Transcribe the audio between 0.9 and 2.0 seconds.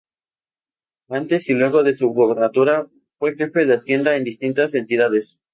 Antes y luego de